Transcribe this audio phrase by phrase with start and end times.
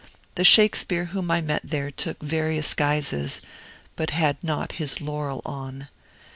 [0.33, 3.39] The Shakespeare whom I met there took various guises,
[3.95, 5.89] but had not his laurel on.